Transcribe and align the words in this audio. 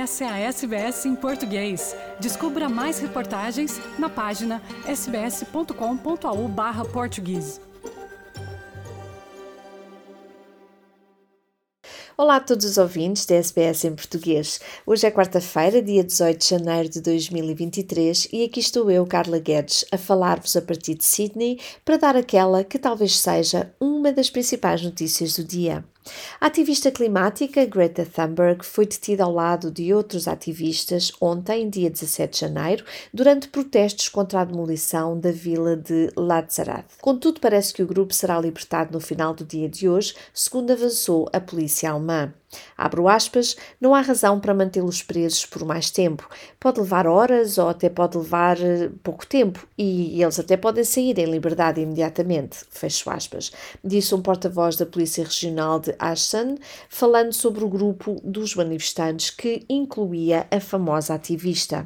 Essa 0.00 0.24
é 0.24 0.28
a 0.28 0.38
SBS 0.38 1.04
em 1.04 1.14
português. 1.14 1.94
Descubra 2.18 2.70
mais 2.70 2.98
reportagens 3.00 3.78
na 3.98 4.08
página 4.08 4.62
sbs.com.au/português. 4.88 7.60
Olá 12.16 12.36
a 12.36 12.40
todos 12.40 12.64
os 12.64 12.78
ouvintes 12.78 13.26
da 13.26 13.34
SBS 13.34 13.84
em 13.84 13.94
português. 13.94 14.58
Hoje 14.86 15.06
é 15.06 15.10
quarta-feira, 15.10 15.82
dia 15.82 16.02
18 16.02 16.38
de 16.38 16.48
janeiro 16.48 16.88
de 16.88 17.02
2023, 17.02 18.28
e 18.32 18.44
aqui 18.44 18.60
estou 18.60 18.90
eu, 18.90 19.04
Carla 19.04 19.38
Guedes, 19.38 19.84
a 19.92 19.98
falar-vos 19.98 20.56
a 20.56 20.62
partir 20.62 20.94
de 20.94 21.04
Sydney 21.04 21.60
para 21.84 21.98
dar 21.98 22.16
aquela 22.16 22.64
que 22.64 22.78
talvez 22.78 23.18
seja 23.18 23.70
uma 23.78 24.10
das 24.10 24.30
principais 24.30 24.80
notícias 24.80 25.36
do 25.36 25.44
dia. 25.44 25.84
A 26.40 26.46
ativista 26.46 26.90
climática 26.90 27.64
Greta 27.66 28.06
Thunberg 28.06 28.64
foi 28.64 28.86
detida 28.86 29.24
ao 29.24 29.32
lado 29.32 29.70
de 29.70 29.92
outros 29.92 30.26
ativistas 30.26 31.12
ontem, 31.20 31.68
dia 31.68 31.90
17 31.90 32.32
de 32.32 32.40
janeiro, 32.40 32.84
durante 33.12 33.48
protestos 33.48 34.08
contra 34.08 34.40
a 34.40 34.44
demolição 34.44 35.18
da 35.18 35.30
vila 35.30 35.76
de 35.76 36.10
Lazarad. 36.16 36.84
Contudo, 37.00 37.40
parece 37.40 37.74
que 37.74 37.82
o 37.82 37.86
grupo 37.86 38.14
será 38.14 38.40
libertado 38.40 38.92
no 38.92 39.00
final 39.00 39.34
do 39.34 39.44
dia 39.44 39.68
de 39.68 39.88
hoje, 39.88 40.14
segundo 40.32 40.72
avançou 40.72 41.28
a 41.32 41.40
polícia 41.40 41.90
alemã. 41.90 42.32
Abro 42.76 43.08
aspas, 43.08 43.56
não 43.80 43.94
há 43.94 44.00
razão 44.00 44.40
para 44.40 44.54
mantê-los 44.54 45.02
presos 45.02 45.46
por 45.46 45.64
mais 45.64 45.90
tempo. 45.90 46.28
Pode 46.58 46.80
levar 46.80 47.06
horas 47.06 47.58
ou 47.58 47.68
até 47.68 47.88
pode 47.88 48.16
levar 48.16 48.58
eh, 48.60 48.90
pouco 49.02 49.26
tempo 49.26 49.66
e 49.76 50.22
eles 50.22 50.38
até 50.38 50.56
podem 50.56 50.84
sair 50.84 51.18
em 51.18 51.26
liberdade 51.26 51.80
imediatamente. 51.80 52.58
Fecho 52.70 53.10
aspas. 53.10 53.52
Disse 53.84 54.14
um 54.14 54.22
porta-voz 54.22 54.76
da 54.76 54.86
Polícia 54.86 55.24
Regional 55.24 55.80
de 55.80 55.94
Ashton, 55.98 56.56
falando 56.88 57.32
sobre 57.32 57.64
o 57.64 57.68
grupo 57.68 58.20
dos 58.24 58.54
manifestantes 58.54 59.30
que 59.30 59.64
incluía 59.68 60.46
a 60.50 60.60
famosa 60.60 61.14
ativista. 61.14 61.84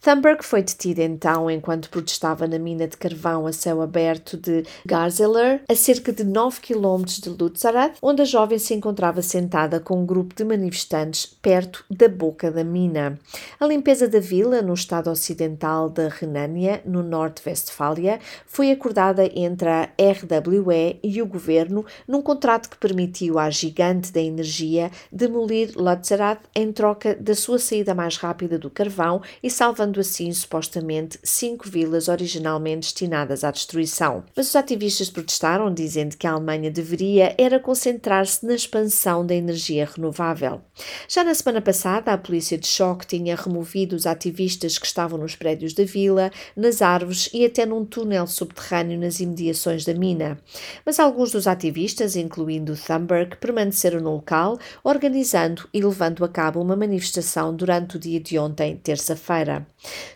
Thunberg 0.00 0.44
foi 0.44 0.62
detida 0.62 1.02
então 1.02 1.50
enquanto 1.50 1.90
protestava 1.90 2.46
na 2.46 2.58
mina 2.58 2.88
de 2.88 2.96
carvão 2.96 3.46
a 3.46 3.52
céu 3.52 3.82
aberto 3.82 4.36
de 4.36 4.64
Garzeler, 4.84 5.62
a 5.68 5.74
cerca 5.74 6.12
de 6.12 6.24
9 6.24 6.60
km 6.60 7.04
de 7.04 7.28
Lutzarat, 7.30 7.96
onde 8.02 8.22
a 8.22 8.24
jovem 8.24 8.58
se 8.58 8.74
encontrava 8.74 9.22
sentada 9.22 9.78
com 9.80 9.99
um 10.00 10.06
grupo 10.06 10.34
de 10.34 10.44
manifestantes 10.44 11.26
perto 11.26 11.84
da 11.90 12.08
boca 12.08 12.50
da 12.50 12.64
mina. 12.64 13.18
A 13.58 13.66
limpeza 13.66 14.08
da 14.08 14.18
vila, 14.18 14.62
no 14.62 14.72
estado 14.72 15.10
ocidental 15.10 15.90
da 15.90 16.08
Renânia, 16.08 16.82
no 16.86 17.02
norte 17.02 17.42
de 17.42 17.50
Westfália, 17.50 18.18
foi 18.46 18.70
acordada 18.70 19.30
entre 19.34 19.68
a 19.68 19.90
RWE 19.98 20.98
e 21.02 21.20
o 21.20 21.26
governo 21.26 21.84
num 22.08 22.22
contrato 22.22 22.70
que 22.70 22.78
permitiu 22.78 23.38
à 23.38 23.50
gigante 23.50 24.10
da 24.10 24.20
energia 24.20 24.90
demolir 25.12 25.72
Lutzerat 25.76 26.40
em 26.54 26.72
troca 26.72 27.14
da 27.14 27.34
sua 27.34 27.58
saída 27.58 27.94
mais 27.94 28.16
rápida 28.16 28.58
do 28.58 28.70
carvão 28.70 29.20
e 29.42 29.50
salvando 29.50 30.00
assim 30.00 30.32
supostamente 30.32 31.18
cinco 31.22 31.68
vilas 31.68 32.08
originalmente 32.08 32.86
destinadas 32.86 33.44
à 33.44 33.50
destruição. 33.50 34.24
Mas 34.34 34.48
os 34.48 34.56
ativistas 34.56 35.10
protestaram, 35.10 35.72
dizendo 35.72 36.16
que 36.16 36.26
a 36.26 36.32
Alemanha 36.32 36.70
deveria 36.70 37.34
era 37.36 37.60
concentrar-se 37.60 38.46
na 38.46 38.54
expansão 38.54 39.26
da 39.26 39.34
energia 39.34 39.84
renovável. 39.94 40.60
Já 41.08 41.24
na 41.24 41.34
semana 41.34 41.60
passada, 41.60 42.12
a 42.12 42.18
polícia 42.18 42.56
de 42.56 42.66
choque 42.66 43.06
tinha 43.06 43.36
removido 43.36 43.96
os 43.96 44.06
ativistas 44.06 44.78
que 44.78 44.86
estavam 44.86 45.18
nos 45.18 45.36
prédios 45.36 45.74
da 45.74 45.84
vila, 45.84 46.30
nas 46.56 46.82
árvores 46.82 47.28
e 47.32 47.44
até 47.44 47.66
num 47.66 47.84
túnel 47.84 48.26
subterrâneo 48.26 48.98
nas 48.98 49.20
imediações 49.20 49.84
da 49.84 49.94
mina. 49.94 50.38
Mas 50.84 50.98
alguns 50.98 51.32
dos 51.32 51.46
ativistas, 51.46 52.16
incluindo 52.16 52.76
Thunberg, 52.76 53.36
permaneceram 53.36 54.00
no 54.00 54.12
local, 54.12 54.58
organizando 54.82 55.68
e 55.72 55.80
levando 55.80 56.24
a 56.24 56.28
cabo 56.28 56.60
uma 56.60 56.76
manifestação 56.76 57.54
durante 57.54 57.96
o 57.96 57.98
dia 57.98 58.20
de 58.20 58.38
ontem, 58.38 58.76
terça-feira. 58.76 59.66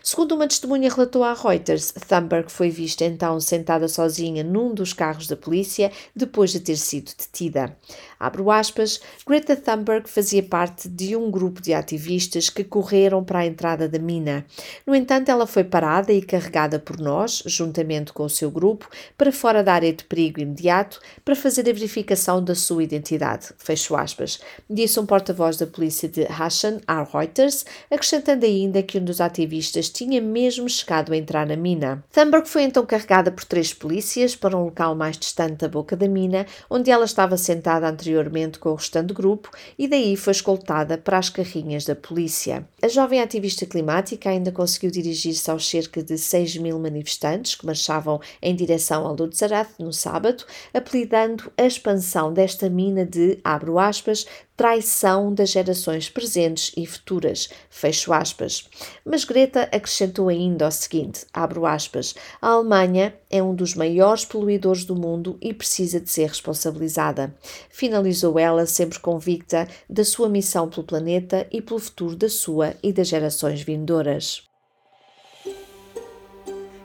Segundo 0.03 0.35
uma 0.35 0.47
testemunha 0.47 0.89
relatou 0.89 1.23
à 1.23 1.33
Reuters, 1.33 1.91
Thunberg 2.07 2.51
foi 2.51 2.69
vista 2.69 3.03
então 3.03 3.39
sentada 3.39 3.87
sozinha 3.87 4.43
num 4.43 4.73
dos 4.73 4.93
carros 4.93 5.25
da 5.25 5.35
polícia 5.35 5.91
depois 6.15 6.51
de 6.51 6.59
ter 6.59 6.77
sido 6.77 7.11
detida. 7.17 7.75
Abro 8.19 8.51
aspas, 8.51 9.01
Greta 9.27 9.55
Thunberg 9.55 10.07
fazia 10.07 10.43
parte 10.43 10.87
de 10.87 11.15
um 11.15 11.31
grupo 11.31 11.59
de 11.61 11.73
ativistas 11.73 12.49
que 12.49 12.63
correram 12.63 13.23
para 13.23 13.39
a 13.39 13.45
entrada 13.45 13.89
da 13.89 13.97
mina. 13.97 14.45
No 14.85 14.95
entanto, 14.95 15.29
ela 15.29 15.47
foi 15.47 15.63
parada 15.63 16.13
e 16.13 16.21
carregada 16.21 16.77
por 16.79 16.99
nós, 16.99 17.41
juntamente 17.45 18.13
com 18.13 18.23
o 18.23 18.29
seu 18.29 18.51
grupo, 18.51 18.87
para 19.17 19.31
fora 19.31 19.63
da 19.63 19.73
área 19.73 19.91
de 19.91 20.03
perigo 20.03 20.39
imediato, 20.39 20.99
para 21.23 21.35
fazer 21.35 21.61
a 21.61 21.73
verificação 21.73 22.43
da 22.43 22.53
sua 22.53 22.83
identidade. 22.83 23.49
Fecho 23.57 23.95
aspas. 23.95 24.39
Disse 24.69 24.99
um 24.99 25.05
porta-voz 25.05 25.57
da 25.57 25.65
polícia 25.65 26.07
de 26.07 26.25
Hassan 26.25 26.79
à 26.87 27.03
Reuters, 27.03 27.65
acrescentando 27.89 28.45
ainda 28.45 28.83
que 28.83 28.99
um 28.99 29.03
dos 29.03 29.19
ativistas 29.19 29.54
tinha 29.93 30.21
mesmo 30.21 30.67
chegado 30.67 31.13
a 31.13 31.17
entrar 31.17 31.45
na 31.47 31.55
mina. 31.55 32.03
Thunberg 32.11 32.47
foi 32.47 32.63
então 32.63 32.85
carregada 32.85 33.31
por 33.31 33.43
três 33.45 33.73
polícias 33.73 34.35
para 34.35 34.57
um 34.57 34.65
local 34.65 34.95
mais 34.95 35.17
distante 35.17 35.57
da 35.57 35.67
boca 35.67 35.95
da 35.95 36.07
mina, 36.07 36.45
onde 36.69 36.91
ela 36.91 37.05
estava 37.05 37.37
sentada 37.37 37.87
anteriormente 37.87 38.59
com 38.59 38.69
o 38.69 38.75
restante 38.75 39.13
grupo 39.13 39.49
e 39.77 39.87
daí 39.87 40.15
foi 40.15 40.31
escoltada 40.31 40.97
para 40.97 41.17
as 41.17 41.29
carrinhas 41.29 41.85
da 41.85 41.95
polícia. 41.95 42.67
A 42.81 42.87
jovem 42.87 43.21
ativista 43.21 43.65
climática 43.65 44.29
ainda 44.29 44.51
conseguiu 44.51 44.91
dirigir-se 44.91 45.49
aos 45.49 45.67
cerca 45.67 46.03
de 46.03 46.17
6 46.17 46.57
mil 46.57 46.79
manifestantes 46.79 47.55
que 47.55 47.65
marchavam 47.65 48.19
em 48.41 48.55
direção 48.55 49.05
ao 49.05 49.15
Lutzarat 49.15 49.69
no 49.79 49.91
sábado, 49.91 50.43
apelidando 50.73 51.51
a 51.57 51.63
expansão 51.63 52.33
desta 52.33 52.69
mina 52.69 53.05
de, 53.05 53.39
abro 53.43 53.79
aspas, 53.79 54.25
traição 54.55 55.33
das 55.33 55.49
gerações 55.49 56.09
presentes 56.09 56.71
e 56.77 56.85
futuras, 56.85 57.49
fecho 57.69 58.13
aspas. 58.13 58.69
Mas 59.03 59.25
Greta 59.25 59.63
acrescentou 59.63 60.29
ainda 60.29 60.67
o 60.67 60.71
seguinte, 60.71 61.25
abro 61.33 61.65
aspas, 61.65 62.15
a 62.41 62.49
Alemanha 62.49 63.13
é 63.29 63.43
um 63.43 63.53
dos 63.53 63.75
maiores 63.75 64.23
poluidores 64.23 64.85
do 64.85 64.95
mundo 64.95 65.37
e 65.41 65.53
precisa 65.53 65.99
de 65.99 66.09
ser 66.09 66.27
responsabilizada. 66.27 67.35
Finalizou 67.69 68.39
ela 68.39 68.65
sempre 68.65 68.99
convicta 68.99 69.67
da 69.89 70.05
sua 70.05 70.29
missão 70.29 70.69
pelo 70.69 70.85
planeta 70.85 71.45
e 71.51 71.61
pelo 71.61 71.79
futuro 71.79 72.15
da 72.15 72.29
sua 72.29 72.73
e 72.81 72.93
das 72.93 73.07
gerações 73.07 73.61
vindouras. 73.61 74.43